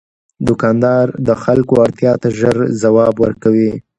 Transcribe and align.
دوکاندار 0.47 1.05
د 1.27 1.29
خلکو 1.43 1.73
اړتیا 1.85 2.13
ته 2.21 2.27
ژر 2.39 2.57
ځواب 2.81 3.15
ورکوي. 3.23 3.71